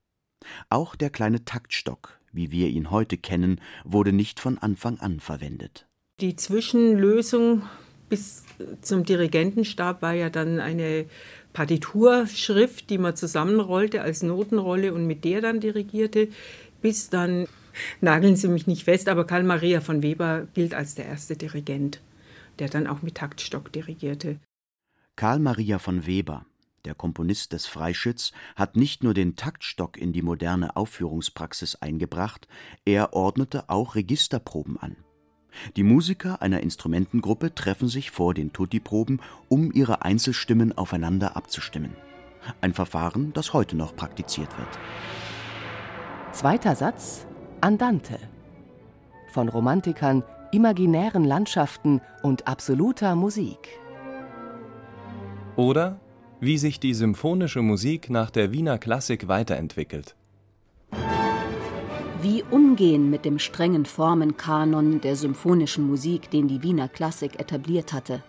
Auch 0.70 0.96
der 0.96 1.10
kleine 1.10 1.46
Taktstock, 1.46 2.20
wie 2.32 2.52
wir 2.52 2.68
ihn 2.68 2.92
heute 2.92 3.18
kennen, 3.18 3.62
wurde 3.84 4.14
nicht 4.14 4.40
von 4.40 4.58
Anfang 4.58 5.00
an 5.00 5.20
verwendet. 5.20 5.88
Die 6.22 6.36
Zwischenlösung 6.36 7.64
bis 8.10 8.44
zum 8.82 9.06
Dirigentenstab 9.06 10.02
war 10.02 10.14
ja 10.14 10.30
dann 10.30 10.60
eine 10.60 11.06
Partiturschrift, 11.54 12.90
die 12.90 12.98
man 12.98 13.16
zusammenrollte 13.16 14.02
als 14.02 14.24
Notenrolle 14.24 14.94
und 14.94 15.06
mit 15.06 15.24
der 15.24 15.42
dann 15.42 15.60
dirigierte, 15.60 16.30
bis 16.82 17.10
dann, 17.10 17.48
nageln 18.02 18.36
Sie 18.36 18.48
mich 18.48 18.68
nicht 18.68 18.84
fest, 18.84 19.08
aber 19.08 19.26
Karl 19.26 19.44
Maria 19.44 19.80
von 19.82 20.04
Weber 20.04 20.48
gilt 20.54 20.74
als 20.74 20.96
der 20.96 21.06
erste 21.06 21.38
Dirigent, 21.38 22.02
der 22.60 22.70
dann 22.70 22.88
auch 22.88 23.02
mit 23.02 23.16
Taktstock 23.16 23.72
dirigierte. 23.72 24.40
Karl 25.16 25.40
Maria 25.40 25.80
von 25.80 26.06
Weber, 26.06 26.46
der 26.86 26.96
Komponist 26.96 27.54
des 27.54 27.66
Freischütz 27.66 28.32
hat 28.56 28.76
nicht 28.76 29.04
nur 29.04 29.14
den 29.14 29.36
Taktstock 29.36 29.98
in 29.98 30.14
die 30.14 30.22
moderne 30.22 30.76
Aufführungspraxis 30.76 31.76
eingebracht, 31.76 32.48
er 32.86 33.14
ordnete 33.14 33.70
auch 33.70 33.96
Registerproben 33.96 34.78
an. 34.78 34.96
Die 35.76 35.84
Musiker 35.84 36.42
einer 36.42 36.62
Instrumentengruppe 36.62 37.54
treffen 37.56 37.88
sich 37.88 38.12
vor 38.12 38.34
den 38.34 38.54
Tutti-Proben, 38.54 39.20
um 39.48 39.72
ihre 39.72 40.04
Einzelstimmen 40.04 40.78
aufeinander 40.78 41.36
abzustimmen. 41.36 41.96
ein 42.62 42.74
Verfahren, 42.74 43.34
das 43.34 43.54
heute 43.54 43.76
noch 43.76 43.96
praktiziert 43.96 44.58
wird. 44.58 44.80
Zweiter 46.32 46.76
Satz 46.76 47.28
Andante. 47.62 48.18
Von 49.34 49.50
Romantikern, 49.50 50.24
imaginären 50.52 51.26
Landschaften 51.26 52.02
und 52.24 52.48
absoluter 52.48 53.16
Musik. 53.16 53.80
Oder 55.58 56.00
wie 56.42 56.58
sich 56.58 56.80
die 56.80 56.94
symphonische 56.94 57.62
Musik 57.62 58.10
nach 58.10 58.30
der 58.30 58.52
Wiener 58.52 58.78
Klassik 58.78 59.28
weiterentwickelt. 59.28 60.16
Wie 62.22 62.44
umgehen 62.50 63.10
mit 63.10 63.26
dem 63.26 63.40
strengen 63.40 63.86
Formenkanon 63.86 65.02
der 65.02 65.16
symphonischen 65.16 65.88
Musik, 65.88 66.30
den 66.32 66.48
die 66.48 66.64
Wiener 66.64 66.90
Klassik 66.90 67.40
etabliert 67.40 67.94
hatte. 67.94 68.24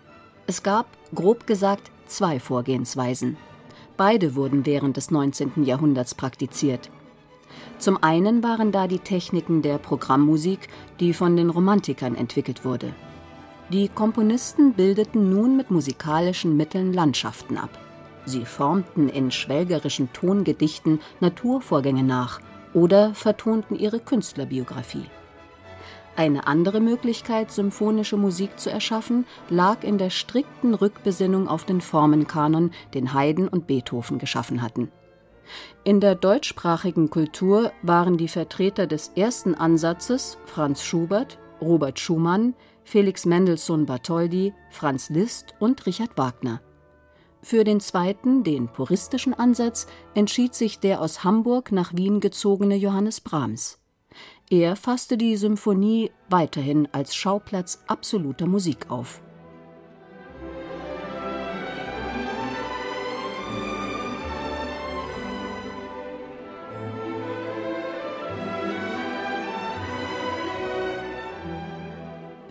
Es 0.46 0.62
gab, 0.62 0.86
grob 1.14 1.46
gesagt, 1.46 1.90
zwei 2.06 2.40
Vorgehensweisen. 2.40 3.36
Beide 3.96 4.34
wurden 4.34 4.64
während 4.66 4.96
des 4.96 5.10
19. 5.10 5.64
Jahrhunderts 5.64 6.14
praktiziert. 6.14 6.90
Zum 7.78 8.02
einen 8.02 8.42
waren 8.42 8.72
da 8.72 8.86
die 8.86 8.98
Techniken 8.98 9.62
der 9.62 9.78
Programmmusik, 9.78 10.68
die 11.00 11.12
von 11.12 11.36
den 11.36 11.50
Romantikern 11.50 12.14
entwickelt 12.14 12.64
wurde. 12.64 12.94
Die 13.72 13.88
Komponisten 13.88 14.72
bildeten 14.74 15.30
nun 15.30 15.56
mit 15.56 15.70
musikalischen 15.70 16.56
Mitteln 16.56 16.92
Landschaften 16.92 17.56
ab. 17.56 17.70
Sie 18.26 18.44
formten 18.44 19.08
in 19.08 19.30
schwelgerischen 19.30 20.12
Tongedichten 20.12 21.00
Naturvorgänge 21.20 22.02
nach 22.02 22.40
oder 22.74 23.14
vertonten 23.14 23.76
ihre 23.76 24.00
Künstlerbiografie. 24.00 25.06
Eine 26.16 26.46
andere 26.46 26.80
Möglichkeit, 26.80 27.50
symphonische 27.50 28.16
Musik 28.16 28.58
zu 28.58 28.70
erschaffen, 28.70 29.26
lag 29.48 29.84
in 29.84 29.96
der 29.96 30.10
strikten 30.10 30.74
Rückbesinnung 30.74 31.48
auf 31.48 31.64
den 31.64 31.80
Formenkanon, 31.80 32.72
den 32.94 33.14
Haydn 33.14 33.48
und 33.48 33.66
Beethoven 33.66 34.18
geschaffen 34.18 34.60
hatten. 34.60 34.90
In 35.82 36.00
der 36.00 36.14
deutschsprachigen 36.14 37.10
Kultur 37.10 37.72
waren 37.82 38.16
die 38.16 38.28
Vertreter 38.28 38.86
des 38.86 39.12
ersten 39.16 39.54
Ansatzes 39.54 40.38
Franz 40.44 40.82
Schubert, 40.82 41.38
Robert 41.60 41.98
Schumann, 41.98 42.54
Felix 42.84 43.24
Mendelssohn 43.24 43.86
Bartholdy, 43.86 44.52
Franz 44.70 45.10
Liszt 45.10 45.54
und 45.58 45.86
Richard 45.86 46.16
Wagner. 46.16 46.60
Für 47.42 47.64
den 47.64 47.80
zweiten, 47.80 48.44
den 48.44 48.68
puristischen 48.68 49.34
Ansatz, 49.34 49.86
entschied 50.14 50.54
sich 50.54 50.78
der 50.78 51.00
aus 51.00 51.24
Hamburg 51.24 51.72
nach 51.72 51.94
Wien 51.94 52.20
gezogene 52.20 52.76
Johannes 52.76 53.20
Brahms. 53.20 53.78
Er 54.50 54.76
fasste 54.76 55.16
die 55.16 55.36
Symphonie 55.36 56.10
weiterhin 56.28 56.88
als 56.92 57.14
Schauplatz 57.14 57.82
absoluter 57.86 58.46
Musik 58.46 58.90
auf. 58.90 59.22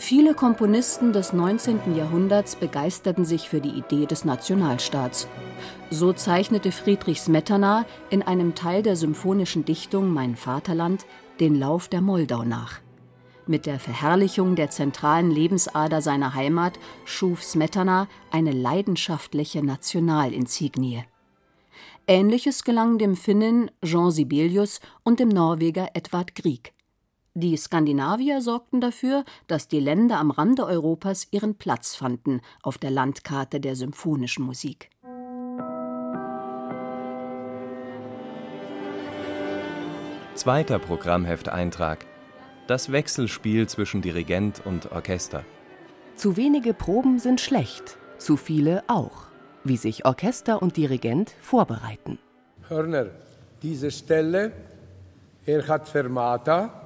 Viele 0.09 0.33
Komponisten 0.33 1.13
des 1.13 1.33
19. 1.33 1.95
Jahrhunderts 1.95 2.55
begeisterten 2.55 3.25
sich 3.25 3.47
für 3.47 3.61
die 3.61 3.69
Idee 3.69 4.07
des 4.07 4.25
Nationalstaats. 4.25 5.27
So 5.91 6.13
zeichnete 6.13 6.71
Friedrich 6.71 7.21
Smetana 7.21 7.85
in 8.09 8.23
einem 8.23 8.55
Teil 8.55 8.81
der 8.81 8.95
symphonischen 8.95 9.65
Dichtung 9.65 10.11
Mein 10.11 10.35
Vaterland 10.35 11.05
den 11.39 11.53
Lauf 11.53 11.89
der 11.89 12.01
Moldau 12.01 12.43
nach. 12.43 12.79
Mit 13.45 13.67
der 13.67 13.79
Verherrlichung 13.79 14.55
der 14.55 14.71
zentralen 14.71 15.29
Lebensader 15.29 16.01
seiner 16.01 16.33
Heimat 16.33 16.79
schuf 17.05 17.43
Smetana 17.43 18.07
eine 18.31 18.51
leidenschaftliche 18.51 19.63
Nationalinsignie. 19.63 21.03
Ähnliches 22.07 22.63
gelang 22.63 22.97
dem 22.97 23.15
Finnen 23.15 23.69
Jean 23.85 24.09
Sibelius 24.09 24.79
und 25.03 25.19
dem 25.19 25.29
Norweger 25.29 25.89
Edvard 25.93 26.33
Grieg. 26.33 26.73
Die 27.35 27.55
Skandinavier 27.55 28.41
sorgten 28.41 28.81
dafür, 28.81 29.23
dass 29.47 29.67
die 29.67 29.79
Länder 29.79 30.17
am 30.17 30.31
Rande 30.31 30.65
Europas 30.65 31.27
ihren 31.31 31.55
Platz 31.55 31.95
fanden 31.95 32.41
auf 32.63 32.77
der 32.77 32.89
Landkarte 32.89 33.59
der 33.59 33.75
symphonischen 33.75 34.43
Musik. 34.43 34.89
Zweiter 40.33 40.79
Programmhefteintrag. 40.79 42.05
Das 42.67 42.91
Wechselspiel 42.91 43.67
zwischen 43.67 44.01
Dirigent 44.01 44.65
und 44.65 44.91
Orchester. 44.91 45.43
Zu 46.15 46.37
wenige 46.37 46.73
Proben 46.73 47.19
sind 47.19 47.41
schlecht, 47.41 47.97
zu 48.17 48.37
viele 48.37 48.83
auch, 48.87 49.27
wie 49.63 49.77
sich 49.77 50.05
Orchester 50.05 50.61
und 50.61 50.77
Dirigent 50.77 51.35
vorbereiten. 51.41 52.19
Hörner, 52.67 53.07
diese 53.61 53.91
Stelle, 53.91 54.51
er 55.45 55.67
hat 55.67 55.87
Fermata, 55.89 56.78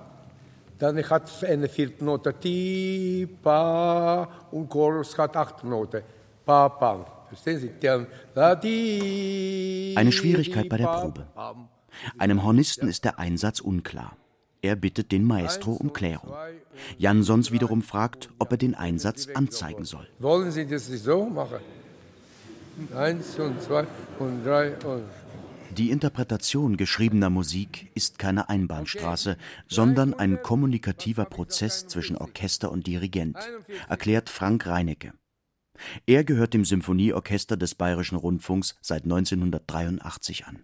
dann 0.79 0.97
hat 1.09 1.43
eine 1.43 1.69
vierte 1.69 2.03
Note 2.03 2.33
Ti, 2.33 3.27
Pa 3.41 4.27
und 4.51 4.69
Chorus 4.69 5.17
hat 5.17 5.35
acht 5.37 5.63
Noten. 5.63 6.03
Pa, 6.45 6.69
Pa. 6.69 7.05
Verstehen 7.27 7.59
Sie? 7.59 7.71
Eine 9.95 10.11
Schwierigkeit 10.11 10.69
bei 10.69 10.77
der 10.77 10.87
Probe. 10.87 11.25
Einem 12.17 12.43
Hornisten 12.43 12.87
ist 12.87 13.05
der 13.05 13.17
Einsatz 13.19 13.59
unklar. 13.59 14.17
Er 14.61 14.75
bittet 14.75 15.11
den 15.11 15.25
Maestro 15.25 15.73
um 15.73 15.91
Klärung. 15.93 16.33
Jansons 16.97 17.51
wiederum 17.51 17.81
fragt, 17.81 18.29
ob 18.39 18.51
er 18.51 18.57
den 18.57 18.75
Einsatz 18.75 19.27
anzeigen 19.33 19.83
soll. 19.83 20.07
Wollen 20.19 20.51
Sie 20.51 20.65
das 20.65 20.87
so 20.87 21.25
machen? 21.25 21.57
Eins 22.95 23.37
und 23.39 23.61
zwei 23.61 23.85
und 24.19 24.45
drei 24.45 24.69
und. 24.85 25.03
Die 25.77 25.89
Interpretation 25.89 26.77
geschriebener 26.77 27.31
Musik 27.31 27.89
ist 27.95 28.19
keine 28.19 28.47
Einbahnstraße, 28.47 29.37
sondern 29.67 30.13
ein 30.13 30.43
kommunikativer 30.43 31.25
Prozess 31.25 31.87
zwischen 31.87 32.15
Orchester 32.15 32.71
und 32.71 32.85
Dirigent, 32.85 33.37
erklärt 33.89 34.29
Frank 34.29 34.67
Reinecke. 34.67 35.13
Er 36.05 36.23
gehört 36.23 36.53
dem 36.53 36.63
Symphonieorchester 36.63 37.57
des 37.57 37.73
Bayerischen 37.73 38.17
Rundfunks 38.17 38.75
seit 38.81 39.03
1983 39.05 40.45
an. 40.45 40.63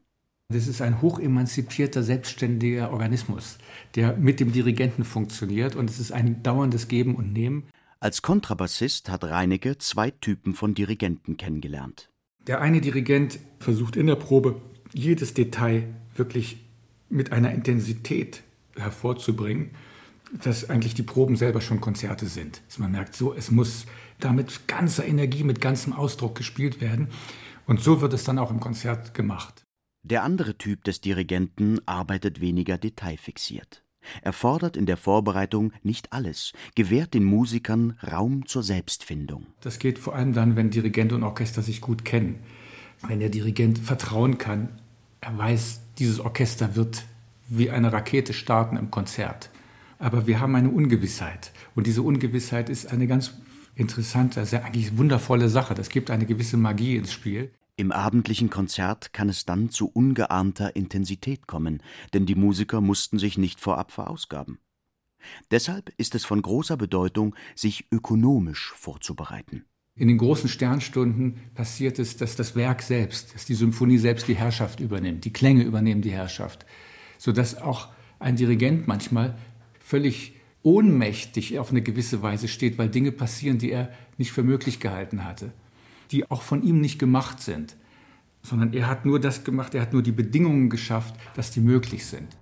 Das 0.49 0.67
ist 0.67 0.81
ein 0.81 1.01
hochemanzipierter, 1.01 2.03
selbstständiger 2.03 2.91
Organismus, 2.91 3.57
der 3.95 4.15
mit 4.15 4.39
dem 4.39 4.51
Dirigenten 4.51 5.05
funktioniert 5.05 5.75
und 5.75 5.89
es 5.89 5.99
ist 5.99 6.11
ein 6.11 6.43
dauerndes 6.43 6.87
Geben 6.87 7.15
und 7.15 7.33
Nehmen. 7.33 7.63
Als 7.99 8.21
Kontrabassist 8.21 9.09
hat 9.09 9.23
Reinecke 9.23 9.79
zwei 9.79 10.11
Typen 10.11 10.53
von 10.53 10.75
Dirigenten 10.75 11.37
kennengelernt. 11.37 12.11
Der 12.45 12.61
eine 12.61 12.79
Dirigent 12.79 13.39
versucht 13.59 13.95
in 13.95 14.07
der 14.07 14.15
Probe 14.15 14.61
jedes 14.93 15.33
Detail 15.33 15.83
wirklich 16.15 16.57
mit 17.09 17.31
einer 17.31 17.51
Intensität 17.51 18.43
hervorzubringen, 18.75 19.71
dass 20.43 20.69
eigentlich 20.69 20.93
die 20.93 21.03
Proben 21.03 21.35
selber 21.35 21.61
schon 21.61 21.81
Konzerte 21.81 22.27
sind. 22.27 22.61
Dass 22.67 22.77
man 22.77 22.91
merkt, 22.91 23.15
so, 23.15 23.33
es 23.33 23.51
muss 23.51 23.85
da 24.19 24.31
mit 24.31 24.67
ganzer 24.67 25.05
Energie, 25.05 25.43
mit 25.43 25.59
ganzem 25.61 25.93
Ausdruck 25.93 26.35
gespielt 26.35 26.81
werden. 26.81 27.07
Und 27.65 27.81
so 27.81 28.01
wird 28.01 28.13
es 28.13 28.23
dann 28.23 28.37
auch 28.37 28.51
im 28.51 28.59
Konzert 28.59 29.13
gemacht. 29.13 29.63
Der 30.03 30.23
andere 30.23 30.57
Typ 30.57 30.83
des 30.83 31.01
Dirigenten 31.01 31.79
arbeitet 31.85 32.41
weniger 32.41 32.77
detailfixiert. 32.77 33.83
Er 34.21 34.31
fordert 34.31 34.77
in 34.77 34.85
der 34.85 34.97
Vorbereitung 34.97 35.73
nicht 35.83 36.13
alles, 36.13 36.53
gewährt 36.73 37.13
den 37.13 37.25
Musikern 37.25 37.97
Raum 38.09 38.45
zur 38.45 38.63
Selbstfindung. 38.63 39.47
Das 39.59 39.77
geht 39.77 39.99
vor 39.99 40.15
allem 40.15 40.33
dann, 40.33 40.55
wenn 40.55 40.69
Dirigent 40.69 41.11
und 41.11 41.23
Orchester 41.23 41.61
sich 41.61 41.81
gut 41.81 42.05
kennen 42.05 42.39
wenn 43.07 43.19
der 43.19 43.29
Dirigent 43.29 43.79
vertrauen 43.79 44.37
kann, 44.37 44.69
er 45.21 45.37
weiß, 45.37 45.81
dieses 45.97 46.19
Orchester 46.19 46.75
wird 46.75 47.03
wie 47.47 47.69
eine 47.69 47.91
Rakete 47.91 48.33
starten 48.33 48.77
im 48.77 48.91
Konzert. 48.91 49.49
Aber 49.97 50.27
wir 50.27 50.39
haben 50.39 50.55
eine 50.55 50.69
Ungewissheit. 50.69 51.51
Und 51.75 51.87
diese 51.87 52.01
Ungewissheit 52.01 52.69
ist 52.69 52.91
eine 52.91 53.07
ganz 53.07 53.33
interessante, 53.75 54.45
sehr 54.45 54.65
eigentlich 54.65 54.97
wundervolle 54.97 55.49
Sache. 55.49 55.73
Das 55.73 55.89
gibt 55.89 56.09
eine 56.11 56.25
gewisse 56.25 56.57
Magie 56.57 56.95
ins 56.95 57.11
Spiel. 57.11 57.51
Im 57.75 57.91
abendlichen 57.91 58.49
Konzert 58.49 59.13
kann 59.13 59.29
es 59.29 59.45
dann 59.45 59.69
zu 59.69 59.89
ungeahnter 59.89 60.75
Intensität 60.75 61.47
kommen, 61.47 61.81
denn 62.13 62.25
die 62.25 62.35
Musiker 62.35 62.81
mussten 62.81 63.19
sich 63.19 63.37
nicht 63.37 63.61
vorab 63.61 63.91
verausgaben. 63.91 64.59
Deshalb 65.51 65.89
ist 65.97 66.15
es 66.15 66.25
von 66.25 66.41
großer 66.41 66.77
Bedeutung, 66.77 67.35
sich 67.55 67.87
ökonomisch 67.91 68.73
vorzubereiten. 68.75 69.65
In 69.99 70.07
den 70.07 70.17
großen 70.17 70.47
Sternstunden 70.47 71.41
passiert 71.55 71.99
es, 71.99 72.15
dass 72.15 72.37
das 72.37 72.55
Werk 72.55 72.81
selbst, 72.81 73.35
dass 73.35 73.43
die 73.43 73.53
Symphonie 73.53 73.97
selbst 73.97 74.29
die 74.29 74.35
Herrschaft 74.35 74.79
übernimmt, 74.79 75.25
die 75.25 75.33
Klänge 75.33 75.63
übernehmen 75.63 76.01
die 76.01 76.11
Herrschaft, 76.11 76.65
sodass 77.17 77.61
auch 77.61 77.89
ein 78.17 78.37
Dirigent 78.37 78.87
manchmal 78.87 79.37
völlig 79.81 80.35
ohnmächtig 80.63 81.59
auf 81.59 81.71
eine 81.71 81.81
gewisse 81.81 82.21
Weise 82.21 82.47
steht, 82.47 82.77
weil 82.77 82.87
Dinge 82.87 83.11
passieren, 83.11 83.57
die 83.57 83.71
er 83.71 83.91
nicht 84.17 84.31
für 84.31 84.41
möglich 84.41 84.79
gehalten 84.79 85.25
hatte, 85.25 85.51
die 86.11 86.31
auch 86.31 86.43
von 86.43 86.63
ihm 86.63 86.79
nicht 86.79 86.97
gemacht 86.97 87.41
sind, 87.41 87.75
sondern 88.41 88.71
er 88.71 88.87
hat 88.87 89.05
nur 89.05 89.19
das 89.19 89.43
gemacht, 89.43 89.75
er 89.75 89.81
hat 89.81 89.91
nur 89.91 90.01
die 90.01 90.13
Bedingungen 90.13 90.69
geschafft, 90.69 91.13
dass 91.35 91.51
die 91.51 91.59
möglich 91.59 92.05
sind. 92.05 92.37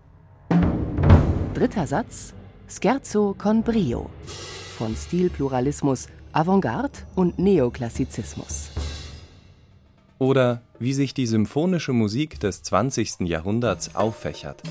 Dritter 1.55 1.87
Satz 1.87 2.35
Scherzo 2.67 3.33
con 3.35 3.63
brio 3.63 4.11
von 4.77 4.95
Stilpluralismus 4.95 6.07
Avantgarde 6.37 6.99
und 7.15 7.39
Neoklassizismus. 7.39 8.69
Oder 10.19 10.61
wie 10.77 10.93
sich 10.93 11.15
die 11.15 11.25
symphonische 11.25 11.93
Musik 11.93 12.39
des 12.39 12.61
20. 12.61 13.21
Jahrhunderts 13.21 13.95
auffächert. 13.95 14.61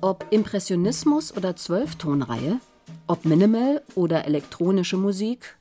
Ob 0.00 0.26
Impressionismus 0.30 1.36
oder 1.36 1.54
Zwölftonreihe, 1.54 2.58
ob 3.06 3.24
Minimal 3.26 3.80
oder 3.94 4.24
elektronische 4.24 4.96
Musik, 4.96 5.56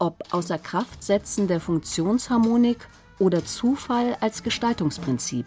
ob 0.00 0.24
außer 0.32 0.58
Kraft 0.58 1.04
setzen 1.04 1.46
der 1.46 1.60
Funktionsharmonik 1.60 2.88
oder 3.20 3.44
Zufall 3.44 4.16
als 4.20 4.42
Gestaltungsprinzip. 4.42 5.46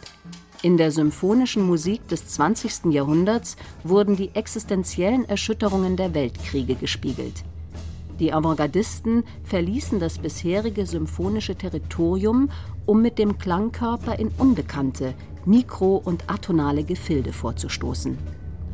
In 0.61 0.77
der 0.77 0.91
symphonischen 0.91 1.63
Musik 1.63 2.07
des 2.07 2.29
20. 2.29 2.93
Jahrhunderts 2.93 3.57
wurden 3.83 4.15
die 4.15 4.33
existenziellen 4.35 5.27
Erschütterungen 5.27 5.97
der 5.97 6.13
Weltkriege 6.13 6.75
gespiegelt. 6.75 7.43
Die 8.19 8.33
Avantgardisten 8.33 9.23
verließen 9.43 9.99
das 9.99 10.19
bisherige 10.19 10.85
symphonische 10.85 11.55
Territorium, 11.55 12.49
um 12.85 13.01
mit 13.01 13.17
dem 13.17 13.37
Klangkörper 13.37 14.19
in 14.19 14.29
unbekannte, 14.37 15.13
mikro- 15.45 16.01
und 16.03 16.29
atonale 16.29 16.83
Gefilde 16.83 17.31
vorzustoßen. 17.31 18.17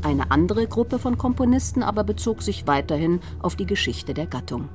Eine 0.01 0.31
andere 0.31 0.67
Gruppe 0.67 0.99
von 0.99 1.17
Komponisten 1.17 1.83
aber 1.83 2.03
bezog 2.03 2.41
sich 2.41 2.65
weiterhin 2.67 3.19
auf 3.39 3.55
die 3.55 3.65
Geschichte 3.65 4.13
der 4.13 4.25
Gattung. 4.25 4.69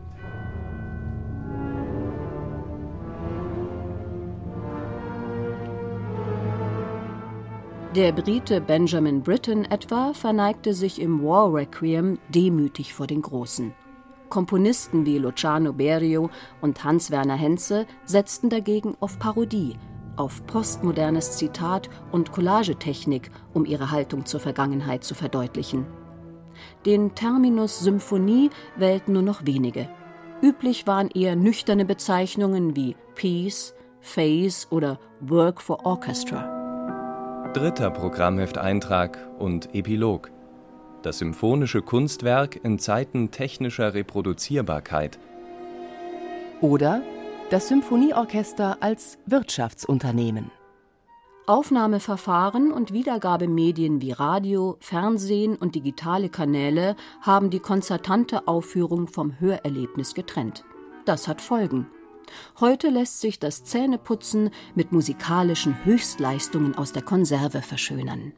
Der 7.96 8.12
Brite 8.12 8.60
Benjamin 8.60 9.22
Britten 9.22 9.64
etwa 9.64 10.12
verneigte 10.14 10.74
sich 10.74 11.00
im 11.00 11.24
War 11.24 11.52
Requiem 11.52 12.18
demütig 12.28 12.94
vor 12.94 13.08
den 13.08 13.20
Großen. 13.20 13.74
Komponisten 14.30 15.04
wie 15.04 15.18
Luciano 15.18 15.72
Berio 15.72 16.30
und 16.60 16.82
Hans-Werner 16.82 17.34
Henze 17.34 17.86
setzten 18.04 18.48
dagegen 18.48 18.96
auf 19.00 19.18
Parodie, 19.18 19.74
auf 20.16 20.46
postmodernes 20.46 21.36
Zitat 21.36 21.90
und 22.12 22.32
Collagetechnik, 22.32 23.30
um 23.52 23.66
ihre 23.66 23.90
Haltung 23.90 24.24
zur 24.24 24.40
Vergangenheit 24.40 25.04
zu 25.04 25.14
verdeutlichen. 25.14 25.86
Den 26.86 27.14
Terminus 27.14 27.80
Symphonie 27.80 28.50
wählten 28.76 29.12
nur 29.12 29.22
noch 29.22 29.44
wenige. 29.44 29.88
Üblich 30.42 30.86
waren 30.86 31.10
eher 31.10 31.36
nüchterne 31.36 31.84
Bezeichnungen 31.84 32.76
wie 32.76 32.96
Piece, 33.14 33.74
Phase 34.00 34.66
oder 34.70 34.98
Work 35.20 35.60
for 35.60 35.84
Orchestra. 35.84 37.52
Dritter 37.52 37.90
Programmhefteintrag 37.90 39.18
und 39.38 39.74
Epilog. 39.74 40.30
Das 41.02 41.18
symphonische 41.18 41.80
Kunstwerk 41.80 42.62
in 42.62 42.78
Zeiten 42.78 43.30
technischer 43.30 43.94
Reproduzierbarkeit. 43.94 45.18
Oder 46.60 47.00
das 47.48 47.68
Symphonieorchester 47.68 48.76
als 48.80 49.18
Wirtschaftsunternehmen. 49.24 50.50
Aufnahmeverfahren 51.46 52.70
und 52.70 52.92
Wiedergabemedien 52.92 54.02
wie 54.02 54.12
Radio, 54.12 54.76
Fernsehen 54.80 55.56
und 55.56 55.74
digitale 55.74 56.28
Kanäle 56.28 56.96
haben 57.22 57.48
die 57.48 57.60
konzertante 57.60 58.46
Aufführung 58.46 59.08
vom 59.08 59.40
Hörerlebnis 59.40 60.14
getrennt. 60.14 60.64
Das 61.06 61.26
hat 61.26 61.40
Folgen. 61.40 61.86
Heute 62.60 62.90
lässt 62.90 63.20
sich 63.20 63.38
das 63.38 63.64
Zähneputzen 63.64 64.50
mit 64.74 64.92
musikalischen 64.92 65.82
Höchstleistungen 65.84 66.76
aus 66.76 66.92
der 66.92 67.02
Konserve 67.02 67.62
verschönern. 67.62 68.32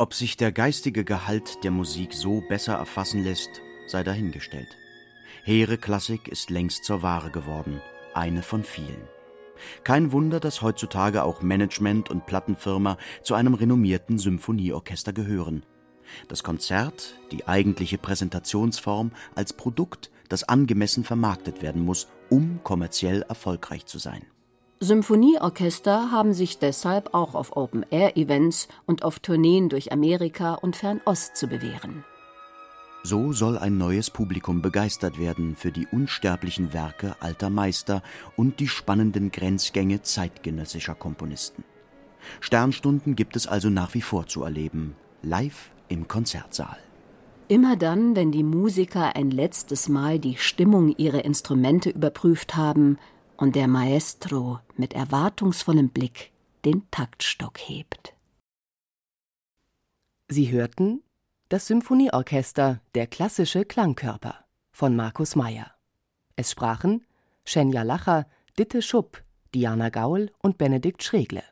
Ob 0.00 0.14
sich 0.14 0.38
der 0.38 0.50
geistige 0.50 1.04
Gehalt 1.04 1.62
der 1.62 1.70
Musik 1.70 2.14
so 2.14 2.40
besser 2.40 2.72
erfassen 2.72 3.22
lässt, 3.22 3.60
sei 3.86 4.02
dahingestellt. 4.02 4.78
Hehre 5.44 5.76
Klassik 5.76 6.26
ist 6.26 6.48
längst 6.48 6.84
zur 6.84 7.02
Ware 7.02 7.30
geworden, 7.30 7.82
eine 8.14 8.42
von 8.42 8.64
vielen. 8.64 9.02
Kein 9.84 10.10
Wunder, 10.10 10.40
dass 10.40 10.62
heutzutage 10.62 11.22
auch 11.22 11.42
Management 11.42 12.08
und 12.08 12.24
Plattenfirma 12.24 12.96
zu 13.22 13.34
einem 13.34 13.52
renommierten 13.52 14.18
Symphonieorchester 14.18 15.12
gehören. 15.12 15.66
Das 16.28 16.42
Konzert, 16.42 17.20
die 17.30 17.46
eigentliche 17.46 17.98
Präsentationsform 17.98 19.12
als 19.34 19.52
Produkt, 19.52 20.10
das 20.30 20.44
angemessen 20.44 21.04
vermarktet 21.04 21.60
werden 21.60 21.84
muss, 21.84 22.08
um 22.30 22.60
kommerziell 22.64 23.20
erfolgreich 23.28 23.84
zu 23.84 23.98
sein. 23.98 24.22
Symphonieorchester 24.82 26.10
haben 26.10 26.32
sich 26.32 26.58
deshalb 26.58 27.12
auch 27.12 27.34
auf 27.34 27.54
Open-Air-Events 27.54 28.66
und 28.86 29.02
auf 29.02 29.18
Tourneen 29.18 29.68
durch 29.68 29.92
Amerika 29.92 30.54
und 30.54 30.74
Fernost 30.74 31.36
zu 31.36 31.48
bewähren. 31.48 32.02
So 33.02 33.32
soll 33.32 33.58
ein 33.58 33.76
neues 33.76 34.08
Publikum 34.08 34.62
begeistert 34.62 35.18
werden 35.18 35.54
für 35.54 35.70
die 35.70 35.86
unsterblichen 35.92 36.72
Werke 36.72 37.14
alter 37.20 37.50
Meister 37.50 38.02
und 38.36 38.58
die 38.58 38.68
spannenden 38.68 39.30
Grenzgänge 39.30 40.00
zeitgenössischer 40.00 40.94
Komponisten. 40.94 41.62
Sternstunden 42.40 43.16
gibt 43.16 43.36
es 43.36 43.46
also 43.46 43.68
nach 43.68 43.92
wie 43.92 44.02
vor 44.02 44.28
zu 44.28 44.44
erleben, 44.44 44.96
live 45.22 45.70
im 45.88 46.08
Konzertsaal. 46.08 46.78
Immer 47.48 47.76
dann, 47.76 48.16
wenn 48.16 48.32
die 48.32 48.44
Musiker 48.44 49.14
ein 49.14 49.30
letztes 49.30 49.90
Mal 49.90 50.18
die 50.18 50.36
Stimmung 50.36 50.94
ihrer 50.96 51.24
Instrumente 51.24 51.90
überprüft 51.90 52.56
haben 52.56 52.96
und 53.40 53.56
der 53.56 53.68
Maestro 53.68 54.60
mit 54.76 54.92
erwartungsvollem 54.92 55.88
Blick 55.88 56.30
den 56.66 56.88
Taktstock 56.90 57.58
hebt. 57.58 58.14
Sie 60.28 60.52
hörten 60.52 61.02
das 61.48 61.66
Symphonieorchester 61.66 62.80
Der 62.94 63.06
klassische 63.06 63.64
Klangkörper 63.64 64.44
von 64.70 64.94
Markus 64.94 65.36
Meyer. 65.36 65.74
Es 66.36 66.52
sprachen 66.52 67.06
Schenja 67.44 67.82
Lacher, 67.82 68.26
Ditte 68.58 68.82
Schupp, 68.82 69.24
Diana 69.54 69.88
Gaul 69.88 70.30
und 70.42 70.58
Benedikt 70.58 71.02
Schregle. 71.02 71.42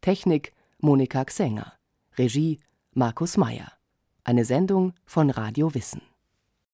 Technik 0.00 0.54
Monika 0.78 1.24
Xenger. 1.26 1.74
Regie 2.16 2.58
Markus 2.94 3.36
Meyer. 3.36 3.70
Eine 4.24 4.46
Sendung 4.46 4.94
von 5.04 5.28
Radio 5.30 5.74
Wissen. 5.74 6.07